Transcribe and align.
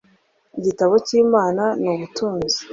Igitabo 0.59 0.93
cy 1.07 1.11
imana 1.23 1.63
ni 1.81 1.87
ubutunzi 1.93 2.59